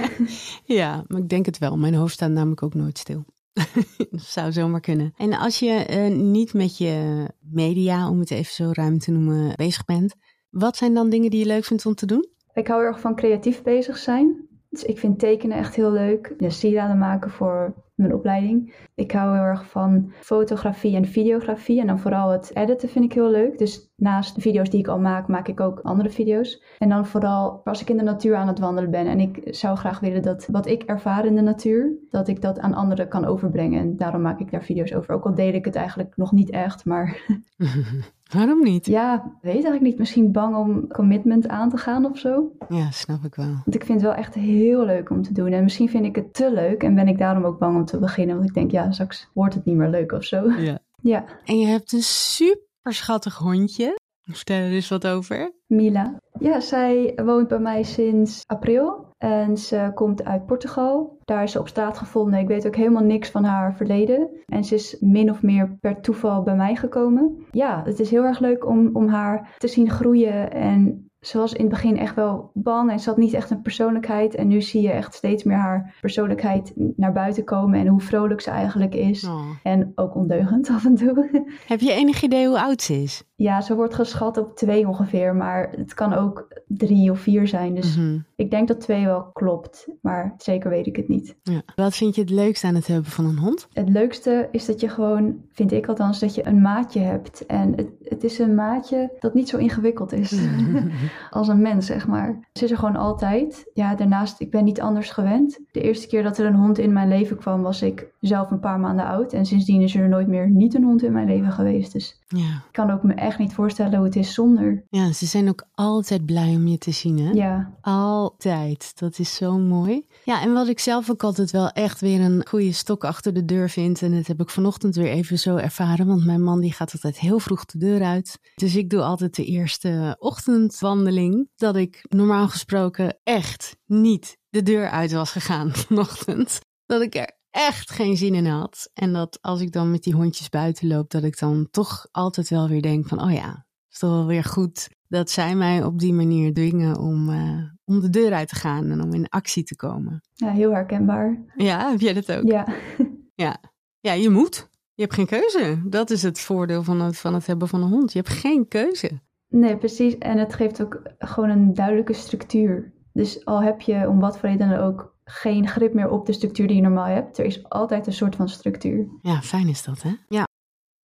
[0.80, 1.78] ja, maar ik denk het wel.
[1.78, 3.26] Mijn hoofd staat namelijk ook nooit stil.
[3.58, 5.14] Dat zou zomaar kunnen.
[5.18, 9.56] En als je uh, niet met je media, om het even zo ruim te noemen,
[9.56, 10.16] bezig bent,
[10.50, 12.28] wat zijn dan dingen die je leuk vindt om te doen?
[12.54, 14.48] Ik hou erg van creatief bezig zijn.
[14.70, 16.34] Dus ik vind tekenen echt heel leuk.
[16.38, 18.74] De sieraden maken voor mijn opleiding.
[18.96, 21.80] Ik hou heel erg van fotografie en videografie.
[21.82, 23.58] En dan vooral het editen vind ik heel leuk.
[23.58, 26.64] Dus naast de video's die ik al maak, maak ik ook andere video's.
[26.78, 29.08] En dan vooral als ik in de natuur aan het wandelen ben.
[29.08, 32.60] En ik zou graag willen dat wat ik ervaar in de natuur, dat ik dat
[32.60, 33.80] aan anderen kan overbrengen.
[33.80, 35.14] En daarom maak ik daar video's over.
[35.14, 37.18] Ook al deel ik het eigenlijk nog niet echt, maar...
[38.34, 38.86] Waarom niet?
[38.86, 39.98] Ja, weet eigenlijk niet.
[39.98, 42.51] Misschien bang om commitment aan te gaan of zo.
[42.69, 43.46] Ja, snap ik wel.
[43.46, 45.51] Want ik vind het wel echt heel leuk om te doen.
[45.51, 48.00] En misschien vind ik het te leuk en ben ik daarom ook bang om te
[48.00, 48.36] beginnen.
[48.36, 50.51] Want ik denk, ja, straks wordt het niet meer leuk of zo.
[50.51, 50.79] Ja.
[51.01, 51.25] Ja.
[51.46, 54.00] En je hebt een super schattig hondje.
[54.22, 55.51] Vertel er eens wat over.
[55.68, 56.20] Mila.
[56.40, 59.06] Ja, zij woont bij mij sinds april.
[59.18, 61.18] En ze komt uit Portugal.
[61.26, 62.40] Daar is ze op straat gevonden.
[62.40, 64.30] Ik weet ook helemaal niks van haar verleden.
[64.46, 67.46] En ze is min of meer per toeval bij mij gekomen.
[67.52, 70.52] Ja, het is heel erg leuk om, om haar te zien groeien.
[70.52, 73.62] En ze was in het begin echt wel bang en ze had niet echt een
[73.62, 74.36] persoonlijkheid.
[74.36, 78.42] En nu zie je echt steeds meer haar persoonlijkheid naar buiten komen en hoe vrolijk
[78.42, 79.28] ze eigenlijk is.
[79.28, 79.50] Oh.
[79.64, 81.46] En ook ondeugend af en toe.
[81.68, 83.24] Heb je enig idee hoe oud ze is?
[83.39, 87.75] Ja, ze wordt geschat op twee ongeveer, maar het kan ook drie of vier zijn.
[87.75, 88.17] Dus Mhm.
[88.36, 91.36] ik denk dat twee wel klopt, maar zeker weet ik het niet.
[91.44, 91.62] ja.
[91.75, 93.67] Wat vind je het leukste aan het hebben van een hond?
[93.74, 97.46] Het leukste is dat je gewoon, vind ik althans, dat je een maatje hebt.
[97.46, 100.35] En het, het is een maatje dat niet zo ingewikkeld is
[101.29, 102.40] als een mens, zeg maar.
[102.53, 103.70] Ze is er gewoon altijd.
[103.74, 105.59] Ja, daarnaast, ik ben niet anders gewend.
[105.72, 108.59] De eerste keer dat er een hond in mijn leven kwam, was ik zelf een
[108.59, 109.33] paar maanden oud.
[109.33, 111.94] En sindsdien is er nooit meer niet een hond in mijn leven geweest.
[111.94, 112.40] Dus Ja.
[112.40, 114.83] ik kan ook me echt niet voorstellen hoe het is zonder.
[114.90, 117.31] ja, ze zijn ook altijd blij om je te zien, hè?
[117.31, 119.00] Ja, Altijd.
[119.00, 120.05] Dat is zo mooi.
[120.24, 123.46] Ja, en wat ik zelf ook altijd wel echt weer een goede stok achter de
[123.46, 124.01] deur vind.
[124.01, 126.07] En dat heb ik vanochtend weer even zo ervaren.
[126.07, 128.40] Want mijn man die gaat altijd heel vroeg de deur uit.
[128.55, 131.50] Dus ik doe altijd de eerste ochtendwandeling.
[131.55, 136.59] Dat ik normaal gesproken echt niet de deur uit was gegaan vanochtend.
[136.85, 138.90] Dat ik er echt geen zin in had.
[138.94, 142.50] En dat als ik dan met die hondjes buiten loop, dat ik dan toch altijd
[142.50, 145.83] wel weer denk van, oh ja, het is toch wel weer goed dat zij mij
[145.83, 149.29] op die manier dwingen om, eh, om de deur uit te gaan en om in
[149.29, 150.22] actie te komen.
[150.33, 151.46] ja heel herkenbaar.
[151.55, 152.44] Ja, heb jij dat ook?
[152.44, 152.68] Ja,
[153.36, 153.57] Ja,
[154.00, 154.70] ja je moet.
[154.94, 155.81] Je hebt geen keuze.
[155.86, 158.14] Dat is het voordeel van het, van het hebben van een hond.
[158.14, 159.22] Je hebt geen keuze.
[159.48, 160.18] nee, precies.
[160.18, 162.94] En het geeft ook gewoon een duidelijke structuur.
[163.14, 166.33] Dus al heb je om wat voor reden dan ook geen grip meer op de
[166.33, 169.07] structuur die je normaal hebt, er is altijd een soort van structuur.
[169.22, 170.11] Ja, fijn is dat, hè?
[170.27, 170.46] Ja.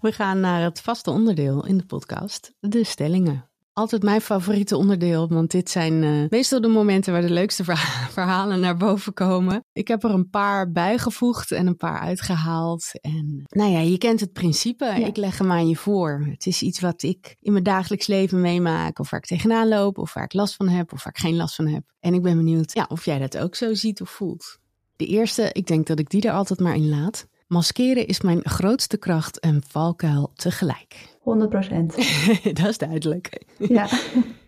[0.01, 3.51] We gaan naar het vaste onderdeel in de podcast, de stellingen.
[3.73, 8.09] Altijd mijn favoriete onderdeel, want dit zijn eh, meestal de momenten waar de leukste verha-
[8.19, 9.65] verhalen naar boven komen.
[9.71, 12.91] Ik heb er een paar bijgevoegd en een paar uitgehaald.
[13.01, 14.86] En nou ja, je kent het principe.
[14.86, 16.25] Ik leg hem aan je voor.
[16.29, 19.97] Het is iets wat ik in mijn dagelijks leven meemaak, of waar ik tegenaan loop,
[19.97, 21.83] of waar ik last van heb, of waar ik geen last van heb.
[21.99, 24.57] En ik ben benieuwd ja, of jij dat ook zo ziet of voelt.
[24.95, 27.27] De eerste, ik denk dat ik die er altijd maar in laat.
[27.47, 31.12] Maskeren is mijn grootste kracht en valkuil tegelijk.
[31.23, 31.95] 100 procent.
[32.59, 33.41] dat is duidelijk.
[33.57, 33.88] Ja.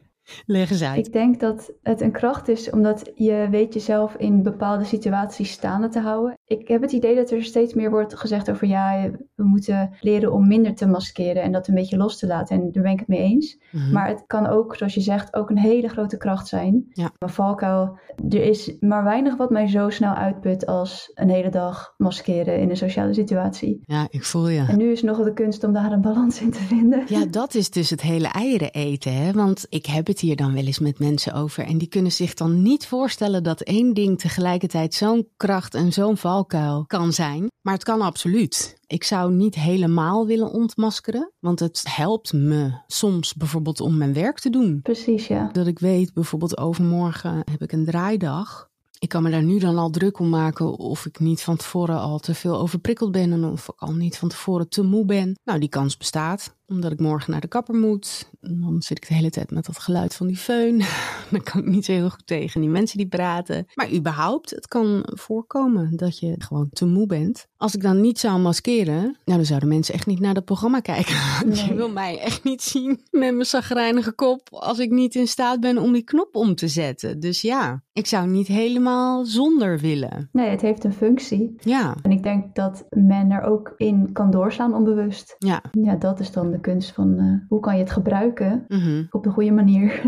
[0.46, 1.08] Leg eens uit.
[1.08, 5.88] Ik denk dat het een kracht is omdat je weet jezelf in bepaalde situaties staande
[5.88, 6.38] te houden.
[6.46, 10.34] Ik heb het idee dat er steeds meer wordt gezegd over ja, we moeten leren
[10.34, 12.56] om minder te maskeren en dat een beetje los te laten.
[12.56, 13.58] En daar ben ik het mee eens.
[13.72, 13.92] Mhm.
[13.92, 16.86] Maar het kan ook, zoals je zegt, ook een hele grote kracht zijn.
[16.90, 17.12] Ja.
[17.18, 21.94] Een valkuil, er is maar weinig wat mij zo snel uitput als een hele dag
[21.98, 23.82] maskeren in een sociale situatie.
[23.86, 24.66] Ja, ik voel je.
[24.68, 27.04] En nu is nog de kunst om daar een balans in te vinden.
[27.08, 29.14] Ja, dat is dus het hele eieren eten.
[29.14, 29.32] Hè?
[29.32, 31.66] Want ik heb het hier dan wel eens met mensen over.
[31.66, 36.18] En die kunnen zich dan niet voorstellen dat één ding tegelijkertijd zo'n kracht en zo'n
[36.18, 37.52] valkuil kan zijn.
[37.62, 38.78] Maar het kan absoluut.
[38.88, 41.32] Ik zou niet helemaal willen ontmaskeren.
[41.40, 44.80] Want het helpt me soms bijvoorbeeld om mijn werk te doen.
[44.82, 45.50] Precies, ja.
[45.52, 48.70] Dat ik weet, bijvoorbeeld overmorgen heb ik een draaidag.
[49.00, 52.00] Ik kan me daar nu dan al druk om maken of ik niet van tevoren
[52.00, 55.40] al te veel overprikkeld ben en of ik al niet van tevoren te moe ben.
[55.44, 56.56] Nou, die kans bestaat.
[56.68, 58.30] Omdat ik morgen naar de kapper moet.
[58.42, 60.84] En dan zit ik de hele tijd met dat geluid van die föhn.
[61.32, 63.66] Dan kan ik niet zo heel goed tegen die mensen die praten.
[63.74, 67.48] Maar überhaupt, het kan voorkomen dat je gewoon te moe bent.
[67.58, 70.80] Als ik dan niet zou maskeren, nou, dan zouden mensen echt niet naar dat programma
[70.80, 71.16] kijken.
[71.46, 71.66] Nee.
[71.66, 75.60] Je wil mij echt niet zien met mijn zagrijnige kop als ik niet in staat
[75.60, 77.20] ben om die knop om te zetten.
[77.20, 80.30] Dus ja, ik zou niet helemaal zonder willen.
[80.32, 81.56] Nee, het heeft een functie.
[81.60, 85.36] Ja, En ik denk dat men er ook in kan doorslaan onbewust.
[85.40, 85.62] ja.
[85.72, 89.04] Ja, dat is dan de kunst van eh, hoe kan je het gebruiken mhm.
[89.10, 90.02] op de goede manier.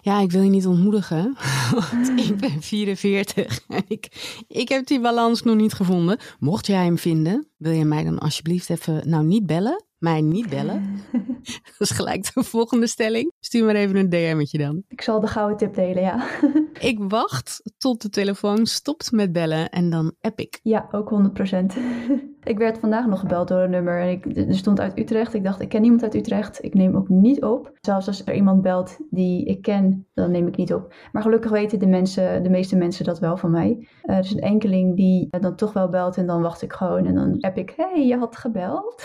[0.00, 1.36] Ja, ik wil je niet ontmoedigen,
[1.74, 4.08] want ik ben 44 en ik,
[4.48, 6.18] ik heb die balans nog niet gevonden.
[6.38, 10.48] Mocht jij hem vinden, wil je mij dan alsjeblieft even, nou niet bellen, mij niet
[10.48, 11.00] bellen.
[11.78, 13.32] Dat is gelijk de volgende stelling.
[13.40, 14.82] Stuur maar even een DM'tje dan.
[14.88, 16.26] Ik zal de gouden tip delen, ja.
[16.80, 20.60] Ik wacht tot de telefoon stopt met bellen en dan app ik.
[20.62, 21.66] Ja, ook 100%.
[22.42, 25.34] ik werd vandaag nog gebeld door een nummer en ik, er stond uit Utrecht.
[25.34, 26.64] Ik dacht, ik ken niemand uit Utrecht.
[26.64, 27.72] Ik neem ook niet op.
[27.80, 30.94] Zelfs als er iemand belt die ik ken, dan neem ik niet op.
[31.12, 33.88] Maar gelukkig weten de, mensen, de meeste mensen dat wel van mij.
[34.02, 37.06] Eh, er is een enkeling die dan toch wel belt en dan wacht ik gewoon.
[37.06, 39.04] En dan app ik, hey, je had gebeld.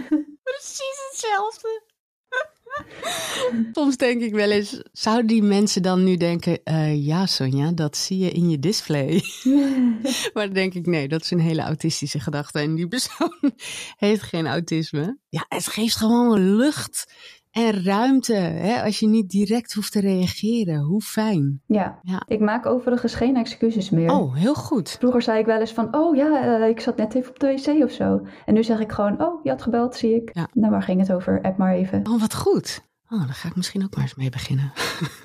[0.50, 1.82] Precies hetzelfde.
[3.72, 7.96] Soms denk ik wel eens, zouden die mensen dan nu denken, eh, ja Sonja, dat
[7.96, 9.22] zie je in je display.
[10.34, 13.52] maar dan denk ik, nee, dat is een hele autistische gedachte en die persoon
[13.96, 15.18] heeft geen autisme.
[15.28, 17.12] Ja, het geeft gewoon lucht
[17.52, 20.80] en ruimte, hè, als je niet direct hoeft te reageren.
[20.80, 21.62] Hoe fijn.
[21.66, 21.98] ja.
[22.02, 22.22] Ja.
[22.26, 24.10] ik maak overigens geen excuses meer.
[24.10, 24.96] Oh, heel goed.
[24.98, 27.46] Vroeger zei ik wel eens van, oh ja, eh, ik zat net even op de
[27.46, 28.26] wc of zo.
[28.46, 30.30] En nu zeg ik gewoon, oh, je had gebeld, zie ik.
[30.34, 30.48] Ja.
[30.52, 31.42] Nou, waar ging het over?
[31.42, 32.06] App maar even.
[32.08, 32.90] Oh, wat goed.
[33.08, 34.72] Oh, daar ga ik misschien ook maar eens mee beginnen.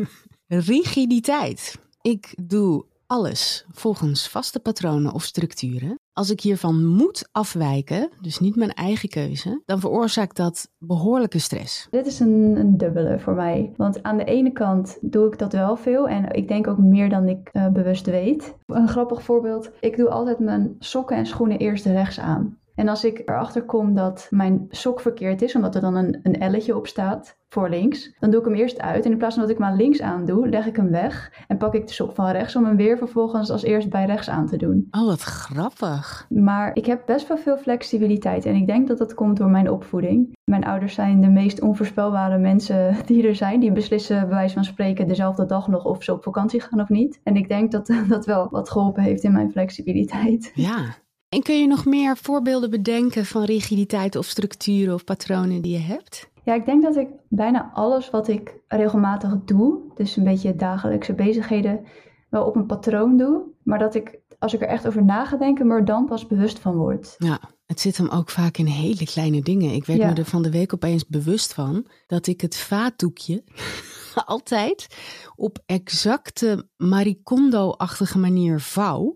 [0.47, 1.79] Rigiditeit.
[2.01, 5.99] Ik doe alles volgens vaste patronen of structuren.
[6.13, 11.87] Als ik hiervan moet afwijken, dus niet mijn eigen keuze, dan veroorzaakt dat behoorlijke stress.
[11.89, 13.73] Dit is een, een dubbele voor mij.
[13.75, 16.07] Want aan de ene kant doe ik dat wel veel.
[16.07, 18.55] En ik denk ook meer dan ik eh, bewust weet.
[18.65, 19.71] Een grappig voorbeeld.
[19.79, 22.57] Ik doe altijd mijn sokken en schoenen eerst rechts aan.
[22.77, 26.39] En als ik erachter kom dat mijn sok verkeerd is, omdat er dan een, een
[26.39, 29.05] elletje op staat voor links, dan doe ik hem eerst uit.
[29.05, 31.31] En in plaats van dat ik hem aan links aan doe, leg ik hem weg
[31.47, 34.29] en pak ik de sok van rechts om hem weer vervolgens als eerst bij rechts
[34.29, 34.87] aan te doen.
[34.91, 36.25] Oh, wat grappig.
[36.29, 39.69] Maar ik heb best wel veel flexibiliteit en ik denk dat dat komt door mijn
[39.69, 40.35] opvoeding.
[40.43, 43.59] Mijn ouders zijn de meest onvoorspelbare mensen die er zijn.
[43.59, 46.89] Die beslissen bij wijze van spreken dezelfde dag nog of ze op vakantie gaan of
[46.89, 47.19] niet.
[47.23, 50.51] En ik denk dat dat wel wat geholpen heeft in mijn flexibiliteit.
[50.53, 51.05] Ja.
[51.29, 55.79] En kun je nog meer voorbeelden bedenken van rigiditeit of structuren of patronen die je
[55.79, 56.29] hebt?
[56.43, 61.13] Ja, ik denk dat ik bijna alles wat ik regelmatig doe, dus een beetje dagelijkse
[61.13, 61.85] bezigheden,
[62.29, 63.41] wel op een patroon doe.
[63.63, 66.27] Maar dat ik, als ik er echt over na ga denken, me er dan pas
[66.27, 67.15] bewust van word.
[67.17, 69.73] Ja, het zit hem ook vaak in hele kleine dingen.
[69.73, 70.09] Ik werd Ja.
[70.09, 73.43] me er van de week opeens bewust van dat ik het vaatdoekje
[74.25, 74.87] altijd
[75.35, 79.15] op exacte maricondo-achtige manier vouw.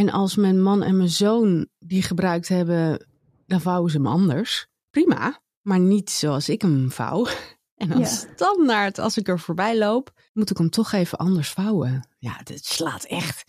[0.00, 3.06] En als mijn man en mijn zoon die gebruikt hebben,
[3.46, 4.66] dan vouwen ze hem anders.
[4.90, 7.26] Prima, maar niet zoals ik hem vouw.
[7.74, 8.04] En dan Ja.
[8.06, 12.08] standaard, als ik er voorbij loop, moet ik hem toch even anders vouwen.
[12.18, 13.44] Ja, het slaat echt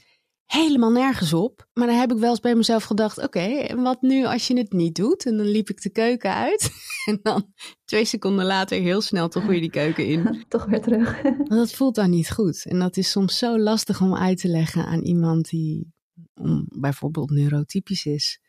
[0.45, 1.67] helemaal nergens op.
[1.73, 4.57] Maar dan heb ik wel eens bij mezelf gedacht: oké, en wat nu als je
[4.57, 5.25] het niet doet?
[5.25, 6.69] En dan liep ik de keuken uit.
[7.09, 7.53] En dan
[7.85, 10.43] twee seconden later heel snel toch weer die keuken in.
[10.47, 11.21] Toch weer terug.
[11.43, 12.65] Dat voelt dan niet goed.
[12.65, 15.93] En dat is soms zo lastig om uit te leggen aan iemand die
[16.33, 18.39] om, bijvoorbeeld neurotypisch is.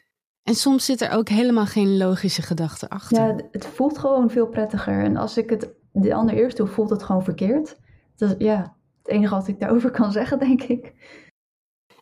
[0.42, 3.26] En soms zit er ook helemaal geen logische gedachte achter.
[3.26, 5.04] Ja, het voelt gewoon veel prettiger.
[5.04, 7.76] En als ik het de ander eerst doe, voelt het gewoon verkeerd.
[8.16, 10.92] Dat is ja, het enige wat ik daarover kan zeggen, denk ik.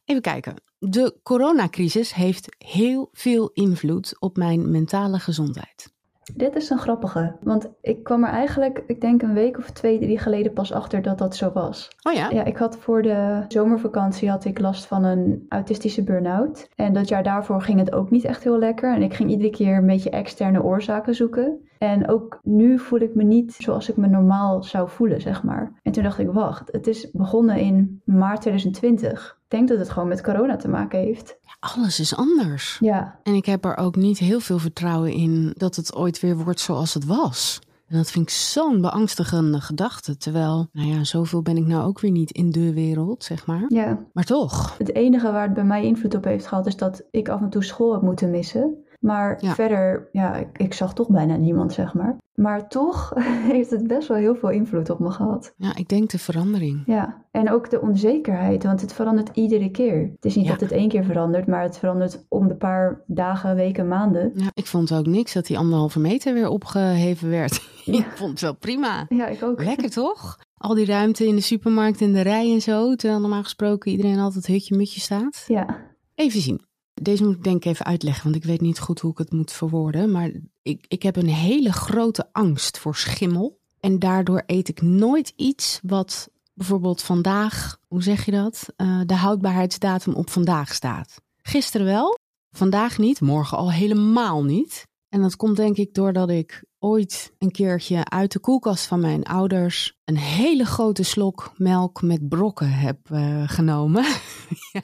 [0.05, 0.55] Even kijken.
[0.79, 5.93] De coronacrisis heeft heel veel invloed op mijn mentale gezondheid.
[6.35, 9.99] Dit is een grappige, want ik kwam er eigenlijk, ik denk een week of twee,
[9.99, 11.89] drie geleden pas achter dat dat zo was.
[12.03, 12.31] Oh ja?
[12.31, 16.69] Ja, ik had voor de zomervakantie had ik last van een autistische burn-out.
[16.75, 18.95] En dat jaar daarvoor ging het ook niet echt heel lekker.
[18.95, 21.69] En ik ging iedere keer een beetje externe oorzaken zoeken.
[21.79, 25.73] En ook nu voel ik me niet zoals ik me normaal zou voelen, zeg maar.
[25.83, 29.40] En toen dacht ik, wacht, het is begonnen in maart 2020.
[29.51, 31.39] Ik denk dat het gewoon met corona te maken heeft.
[31.61, 32.79] Alles is anders.
[32.81, 36.37] Ja, En ik heb er ook niet heel veel vertrouwen in dat het ooit weer
[36.37, 37.59] wordt zoals het was.
[37.87, 40.17] En dat vind ik zo'n beangstigende gedachte.
[40.17, 43.65] Terwijl, nou ja, zoveel ben ik nou ook weer niet in de wereld, zeg maar.
[43.69, 43.99] ja.
[44.13, 44.75] Maar toch.
[44.79, 47.51] Het enige waar het bij mij invloed op heeft gehad is dat ik af en
[47.51, 48.85] toe school heb moeten missen.
[49.01, 49.55] Maar Ja.
[49.55, 52.17] verder, ja, ik, ik zag toch bijna niemand, zeg maar.
[52.35, 53.13] Maar toch
[53.53, 55.55] heeft het best wel heel veel invloed op me gehad.
[55.57, 56.83] Ja, ik denk de verandering.
[56.87, 60.01] Ja, en ook de onzekerheid, want het verandert iedere keer.
[60.15, 60.51] Het is niet Ja.
[60.51, 64.33] dat het één keer verandert, maar het verandert om de paar dagen, weken, maanden.
[64.35, 67.61] Ja, ik vond ook niks dat die anderhalve meter weer opgeheven werd.
[67.85, 67.99] Ja.
[67.99, 69.07] ik vond het wel prima.
[69.09, 69.63] Ja, ik ook.
[69.65, 70.39] Lekker toch?
[70.57, 72.95] Al die ruimte in de supermarkt en de rij en zo.
[72.95, 75.45] Terwijl normaal gesproken iedereen altijd hutje-mutje staat.
[75.47, 75.67] Ja,
[76.15, 76.61] Even zien.
[77.03, 79.33] Deze moet ik denk ik even uitleggen, want ik weet niet goed hoe ik het
[79.33, 80.11] moet verwoorden.
[80.11, 80.31] Maar
[80.63, 83.59] ik, ik heb een hele grote angst voor schimmel.
[83.81, 88.67] En daardoor eet ik nooit iets wat bijvoorbeeld vandaag, hoe zeg je dat?
[88.77, 91.21] Eh, de houdbaarheidsdatum op vandaag staat.
[91.43, 92.19] Gisteren wel,
[92.51, 94.87] vandaag niet, morgen al helemaal niet.
[95.09, 99.25] En dat komt denk ik doordat ik ooit een keertje uit de koelkast van mijn
[99.25, 104.05] ouders een hele grote slok melk met brokken heb eh, genomen.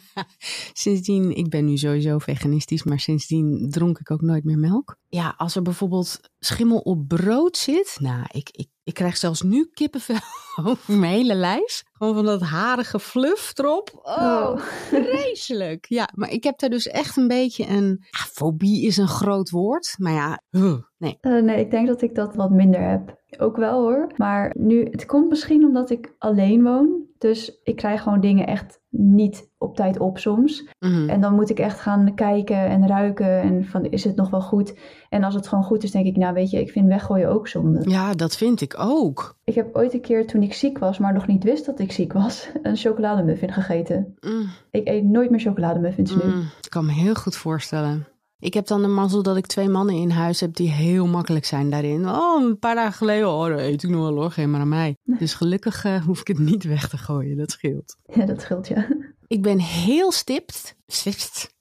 [0.82, 4.96] sindsdien, ik ben nu sowieso veganistisch, maar sindsdien dronk ik ook nooit meer melk.
[5.08, 10.16] Ja, als er bijvoorbeeld schimmel op brood zit, nou, ik, ik krijg zelfs nu kippenvel
[10.64, 11.82] over mijn hele lijf.
[11.92, 13.90] Gewoon van dat harige fluff erop.
[14.02, 14.58] Oh, Oh.
[14.60, 15.86] vreselijk.
[15.88, 17.98] Ja, maar ik heb daar dus echt een beetje een...
[18.10, 21.18] Ja, fobie is een groot woord, maar ja, huh, nee.
[21.20, 23.24] Eh, nee, ik denk dat ik dat wat minder heb.
[23.38, 24.06] Ook wel hoor.
[24.16, 27.04] Maar nu, het komt misschien omdat ik alleen woon.
[27.18, 30.68] Dus ik krijg gewoon dingen echt niet op tijd op soms.
[30.78, 31.08] Mhm.
[31.08, 33.40] En dan moet ik echt gaan kijken en ruiken.
[33.40, 34.78] En van, is het nog wel goed?
[35.08, 37.48] En als het gewoon goed is, denk ik, nou weet je, ik vind weggooien ook
[37.48, 37.90] zonde.
[37.90, 39.36] Ja, dat vind ik ook.
[39.44, 41.92] Ik heb ooit een keer toen ik ziek was, maar nog niet wist dat ik
[41.92, 44.14] ziek was, een chocolademuffin gegeten.
[44.20, 46.22] Mm, Ik eet nooit meer chocolademuffins nu.
[46.24, 48.06] mm, ik kan me heel goed voorstellen.
[48.38, 51.44] Ik heb dan de mazzel dat ik twee mannen in huis heb die heel makkelijk
[51.44, 52.08] zijn daarin.
[52.08, 54.68] Oh, een paar dagen geleden, oh, dat eet ik nog wel hoor, geef maar aan
[54.68, 54.96] mij.
[55.02, 57.96] Dus gelukkig eh, hoef ik het niet weg te gooien, dat scheelt.
[58.04, 58.88] Ja, dat scheelt ja.
[59.26, 60.76] Ik ben heel stipt.
[60.86, 61.54] Stipt.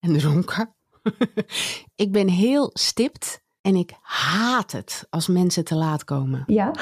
[0.00, 0.74] En dronken.
[2.04, 3.42] ik ben heel stipt.
[3.60, 6.42] En ik haat het als mensen te laat komen.
[6.46, 6.74] Ja.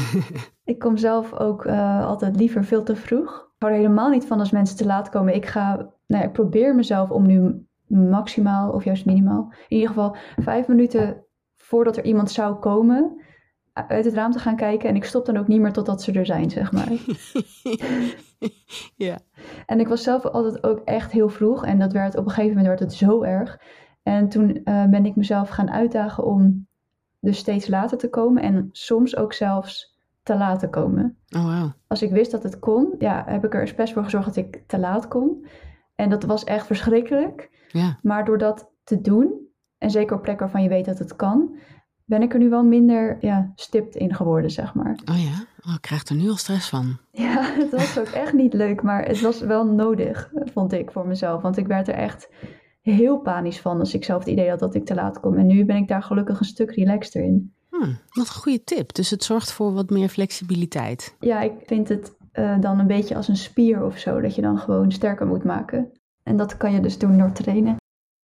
[0.64, 3.52] ik kom zelf ook eh, altijd liever veel te vroeg.
[3.54, 5.34] Ik hou er helemaal niet van als mensen te laat komen.
[5.34, 9.88] Ik ga, nou ja, ik probeer mezelf om nu maximaal of juist minimaal, in ieder
[9.88, 11.24] geval vijf minuten
[11.56, 13.22] voordat er iemand zou komen,
[13.72, 14.88] uit het raam te gaan kijken.
[14.88, 16.92] En ik stop dan ook niet meer totdat ze er zijn, zeg maar.
[19.06, 19.18] ja.
[19.66, 21.64] En ik was zelf altijd ook echt heel vroeg.
[21.64, 23.60] En dat werd op een gegeven moment werd het zo erg.
[24.02, 26.66] En toen eh, ben ik mezelf gaan uitdagen om
[27.20, 28.42] dus steeds later te komen.
[28.42, 31.16] En soms ook zelfs te laat te komen.
[31.36, 31.72] Oh, wauw.
[31.86, 34.62] Als ik wist dat het kon, ja, heb ik er best voor gezorgd dat ik
[34.66, 35.44] te laat kom.
[35.94, 37.50] En dat was echt verschrikkelijk.
[37.78, 37.98] Ja.
[38.02, 41.56] Maar door dat te doen, en zeker op plekken waarvan je weet dat het kan,
[42.04, 44.98] ben ik er nu wel minder ja, stipt in geworden, zeg maar.
[45.10, 45.44] Oh ja?
[45.68, 46.98] Oh, ik krijg er nu al stress van.
[47.10, 51.06] Ja, het was ook echt niet leuk, maar het was wel nodig, vond ik voor
[51.06, 51.42] mezelf.
[51.42, 52.28] Want ik werd er echt
[52.80, 55.36] heel panisch van als ik zelf het idee had dat ik te laat kom.
[55.36, 57.54] En nu ben ik daar gelukkig een stuk relaxter in.
[57.70, 58.94] Hm, wat een goede tip.
[58.94, 61.16] Dus het zorgt voor wat meer flexibiliteit.
[61.20, 64.42] Ja, ik vind het eh, dan een beetje als een spier of zo, dat je
[64.42, 65.92] dan gewoon sterker moet maken.
[66.24, 67.76] En dat kan je dus doen door trainen.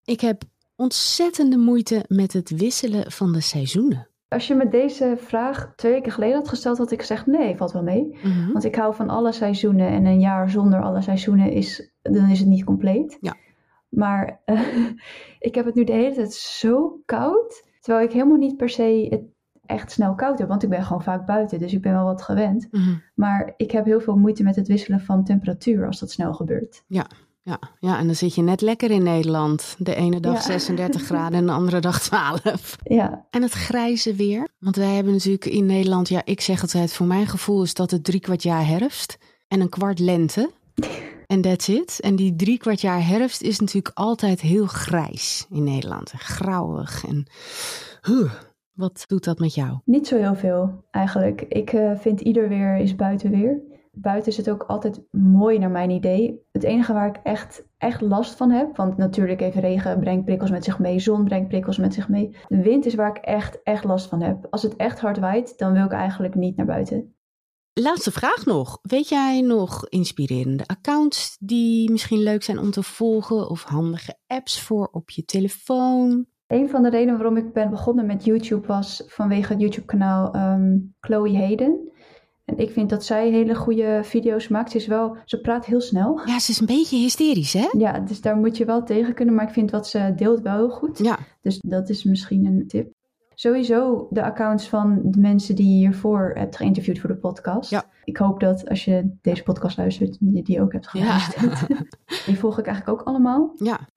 [0.04, 0.42] Ik heb
[0.76, 4.08] ontzettende moeite met het wisselen van de seizoenen.
[4.28, 7.72] Als je me deze vraag twee weken geleden had gesteld, had ik gezegd nee, valt
[7.72, 8.18] wel mee.
[8.22, 8.52] Mhm.
[8.52, 12.38] Want ik hou van alle seizoenen en een jaar zonder alle seizoenen is, dan is
[12.38, 13.18] het niet compleet.
[13.20, 13.36] Ja.
[13.88, 14.60] Maar eh,
[15.48, 19.06] ik heb het nu de hele tijd zo koud, terwijl ik helemaal niet per se
[19.10, 19.22] het
[19.66, 22.22] echt snel koud heb, want ik ben gewoon vaak buiten, dus ik ben wel wat
[22.22, 22.68] gewend.
[22.70, 22.94] Mhm.
[23.14, 26.84] Maar ik heb heel veel moeite met het wisselen van temperatuur als dat snel gebeurt.
[26.86, 27.06] Ja,
[27.80, 29.74] ja, en dan zit je net lekker in Nederland.
[29.78, 30.40] De ene dag Ja.
[30.40, 32.76] 36 graden en de andere dag 12.
[32.82, 34.48] Ja, En het grijze weer.
[34.58, 37.90] Want wij hebben natuurlijk in Nederland, ja, ik zeg altijd, voor mijn gevoel is dat
[37.90, 40.50] het drie kwart jaar herfst en een kwart lente.
[41.26, 42.00] En that's it.
[42.00, 46.10] En die drie kwart jaar herfst is natuurlijk altijd heel grijs in Nederland.
[46.10, 47.04] Grauwig.
[47.06, 47.26] En
[48.02, 48.32] huh,
[48.72, 49.78] wat doet dat met jou?
[49.84, 51.40] niet zo heel veel eigenlijk.
[51.48, 53.60] Ik eh, vind ieder weer is buiten weer.
[54.00, 56.40] Buiten is het ook altijd mooi naar mijn idee.
[56.52, 60.50] Het enige waar ik echt, echt last van heb, want natuurlijk even regen brengt prikkels
[60.50, 62.36] met zich mee, zon brengt prikkels met zich mee.
[62.48, 64.46] De wind is waar ik echt, echt last van heb.
[64.50, 67.14] Als het echt hard waait, dan wil ik eigenlijk niet naar buiten.
[67.72, 68.78] Laatste vraag nog.
[68.82, 73.50] Weet jij nog inspirerende accounts die misschien leuk zijn om te volgen?
[73.50, 76.26] Of handige apps voor op je telefoon?
[76.46, 80.78] Een van de redenen waarom ik ben begonnen met YouTube was vanwege het YouTube-kanaal ehm,
[81.00, 81.90] Chloe Hayden.
[82.50, 84.70] En ik vind dat zij hele goede video's maakt.
[84.70, 86.20] Ze, is wel, ze praat heel snel.
[86.24, 87.68] Ja, ze is een beetje hysterisch, hè?
[87.78, 89.34] Ja, dus daar moet je wel tegen kunnen.
[89.34, 90.98] Maar ik vind wat ze deelt wel heel goed.
[90.98, 92.92] Ja, Dus dat is misschien een tip.
[93.34, 97.70] Sowieso de accounts van de mensen die je hiervoor hebt geïnterviewd voor de podcast.
[97.70, 97.84] Ja.
[98.04, 101.18] Ik hoop dat als je deze podcast luistert, je die ook hebt Ja.
[101.18, 101.68] geluisterd.
[102.26, 103.52] Die volg ik eigenlijk ook allemaal.
[103.56, 103.88] ja.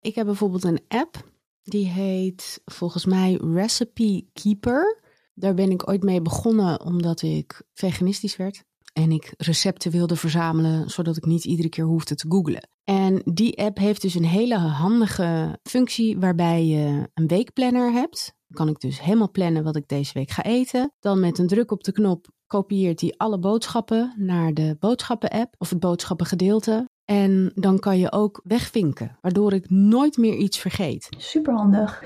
[0.00, 1.16] Ik heb bijvoorbeeld een app.
[1.62, 4.99] Die heet volgens mij Recipe Keeper.
[5.40, 8.64] Daar ben ik ooit mee begonnen omdat ik veganistisch werd.
[8.92, 12.68] En ik recepten wilde verzamelen, zodat ik niet iedere keer hoefde te googlen.
[12.84, 18.34] En die app heeft dus een hele handige functie waarbij je een weekplanner hebt.
[18.46, 20.92] Dan kan ik dus helemaal plannen wat ik deze week ga eten.
[20.98, 25.70] Dan met een druk op de knop kopieert hij alle boodschappen naar de boodschappen-app of
[25.70, 26.88] het boodschappengedeelte.
[27.04, 31.08] En dan kan je ook wegvinken, waardoor ik nooit meer iets vergeet.
[31.18, 32.02] Superhandig.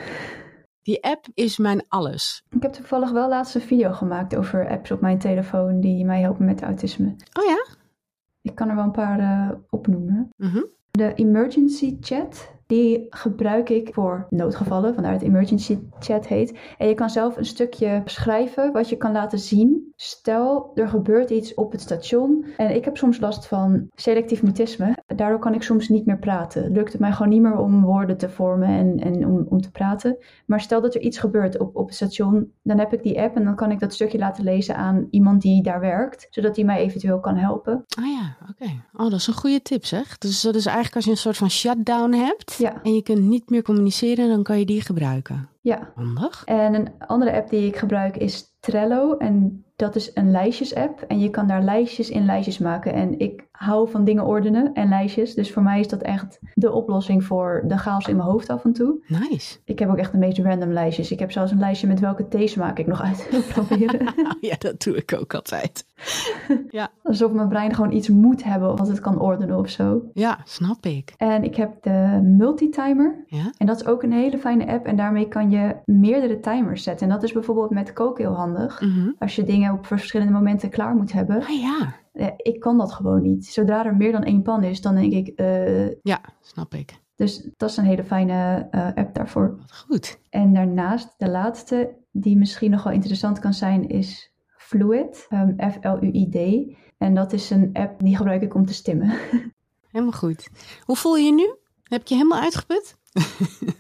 [0.84, 2.44] Die app is mijn alles.
[2.50, 6.20] Ik heb toevallig wel laatst een video gemaakt over apps op mijn telefoon die mij
[6.20, 7.16] helpen met autisme.
[7.40, 7.66] Oh ja?
[8.40, 10.28] Ik kan er wel een paar uh, opnoemen.
[10.36, 10.62] Mhm.
[10.90, 16.59] De emergency chat, die gebruik ik voor noodgevallen, vandaar het emergency chat heet.
[16.79, 19.92] En je kan zelf een stukje schrijven wat je kan laten zien.
[19.96, 24.96] Stel, er gebeurt iets op het station en ik heb soms last van selectief mutisme.
[25.07, 26.72] Daardoor kan ik soms niet meer praten.
[26.72, 29.70] Lukt het mij gewoon niet meer om woorden te vormen en, en om, om te
[29.70, 30.16] praten.
[30.46, 33.37] Maar stel dat er iets gebeurt op, op het station, dan heb ik die app
[33.37, 36.64] en dan kan ik dat stukje laten lezen aan iemand die daar werkt, zodat die
[36.64, 37.85] mij eventueel kan helpen.
[37.98, 38.72] Ah ja, oké.
[38.92, 40.18] Oh, dat is een goede tip zeg.
[40.18, 42.82] Dus dat is eigenlijk als je een soort van shutdown hebt Ja.
[42.82, 45.48] en je kunt niet meer communiceren, dan kan je die gebruiken.
[45.60, 46.42] Ja, Handig.
[46.44, 49.16] En een andere app die ik gebruik is Trello.
[49.16, 51.00] En dat is een lijstjes-app.
[51.00, 52.92] En je kan daar lijstjes in lijstjes maken.
[52.92, 55.35] En ik hou van dingen ordenen en lijstjes.
[55.35, 58.64] Dus voor mij is dat echt de oplossing voor de chaos in mijn hoofd af
[58.64, 59.05] en toe.
[59.07, 59.59] Nice.
[59.64, 61.11] Ik heb ook echt de meest random lijstjes.
[61.11, 64.12] Ik heb zelfs een lijstje met welke theesmaak ik nog uit wil proberen.
[64.40, 65.87] Ja, dat doe ik ook altijd.
[66.70, 66.88] ja.
[67.03, 70.03] Alsof mijn brein gewoon iets moet hebben wat het kan ordenen of zo.
[70.14, 71.12] ja, snap ik.
[71.16, 73.24] En ik heb de multitimer.
[73.27, 73.53] Ja?
[73.59, 74.87] En dat is ook een hele fijne app.
[74.87, 77.07] En daarmee kan je meerdere timers zetten.
[77.09, 78.81] En dat is bijvoorbeeld met koken heel handig.
[78.81, 79.11] Mhm.
[79.18, 81.37] Als je dingen op verschillende momenten klaar moet hebben.
[81.40, 81.94] Ah ja.
[82.14, 83.46] Eh, ik kan dat gewoon niet.
[83.46, 85.29] Zodra er meer dan één pan is, dan denk ik.
[85.29, 86.94] eh, Ja, snap ik.
[87.16, 89.57] dus dat is een hele fijne eh, app daarvoor.
[89.59, 90.18] Wat goed.
[90.31, 95.27] En daarnaast, de laatste, die misschien nog wel interessant kan zijn, is Fluid.
[95.29, 96.68] ehm, F-L-U-I-D.
[96.98, 99.18] En dat is een app die gebruik ik om te stimmen.
[99.92, 100.48] Helemaal goed.
[100.85, 101.55] Hoe voel je je nu?
[101.83, 102.96] Heb je je helemaal uitgeput?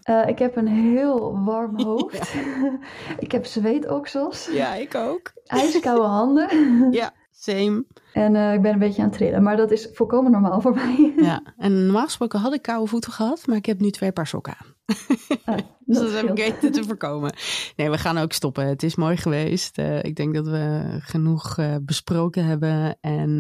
[0.02, 2.34] Eh, ik heb een heel warm hoofd.
[3.18, 4.48] ik heb zweetoksels.
[4.52, 5.32] Ja, ik ook.
[5.46, 6.48] ijskoude handen.
[6.92, 7.84] Ja, same.
[8.14, 9.42] En eh, ik ben een beetje aan het trillen.
[9.42, 11.12] Maar dat is volkomen normaal voor mij.
[11.24, 14.26] Ja, en normaal gesproken had ik koude voeten gehad, maar ik heb nu twee paar
[14.26, 14.72] sokken aan.
[15.44, 17.32] Ah, Dus dat heb ik weten te voorkomen.
[17.76, 18.66] Nee, we gaan ook stoppen.
[18.66, 19.78] Het is mooi geweest.
[19.78, 23.38] Eh, ik denk dat we genoeg eh, besproken hebben en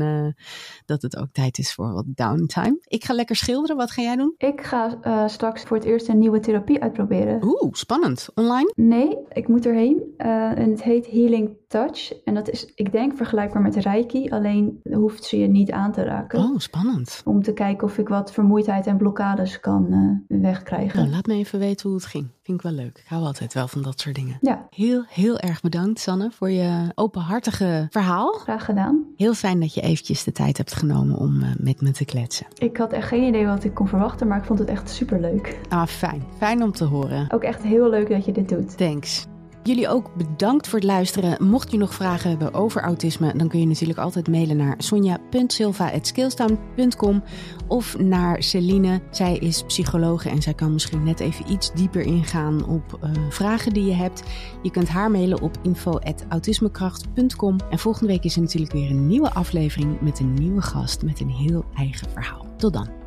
[0.86, 2.78] dat het ook tijd is voor wat downtime.
[2.84, 3.76] Ik ga lekker schilderen.
[3.76, 4.34] Wat ga jij doen?
[4.38, 7.44] Ik ga straks voor het eerst een nieuwe therapie uitproberen.
[7.44, 8.28] Oeh, spannend.
[8.34, 8.72] Online?
[8.74, 10.02] Nee, ik moet erheen.
[10.16, 12.12] En het heet Healing Touch.
[12.24, 14.30] En dat is, ik denk, vergelijkbaar met Reiki.
[14.30, 16.38] Alleen hoeft ze je niet aan te raken.
[16.38, 17.22] Oh, spannend.
[17.24, 19.86] Om te kijken of ik wat vermoeidheid en blokkades kan
[20.28, 20.98] eh, wegkrijgen.
[20.98, 22.28] Nou, laat me even weten hoe het ging.
[22.42, 22.98] Vind ik wel leuk.
[22.98, 24.38] Ik hou altijd wel van dat soort dingen.
[24.40, 28.32] Ja, Heel, heel erg bedankt, Sanne, voor je openhartige verhaal.
[28.32, 29.04] graag gedaan.
[29.16, 32.46] Heel fijn dat je eventjes de tijd hebt genomen om eh, met me te kletsen.
[32.58, 35.58] Ik had echt geen idee wat ik kon verwachten, maar ik vond het echt superleuk.
[35.68, 36.22] Ah, fijn.
[36.38, 37.32] Fijn om te horen.
[37.32, 38.76] Ook echt heel leuk dat je dit doet.
[38.76, 39.26] Thanks.
[39.64, 41.46] Jullie ook bedankt voor het luisteren.
[41.46, 47.22] Mocht je nog vragen hebben over autisme, dan kun je natuurlijk altijd mailen naar sonja.silva.skillstown.com
[47.68, 49.00] of naar Celine.
[49.10, 53.72] Zij is psychologe en zij kan misschien net even iets dieper ingaan op eh, vragen
[53.72, 54.22] die je hebt.
[54.62, 57.56] Je kunt haar mailen op info.autismekracht.com.
[57.70, 61.20] En volgende week is er natuurlijk weer een nieuwe aflevering met een nieuwe gast met
[61.20, 62.46] een heel eigen verhaal.
[62.56, 63.03] Tot dan.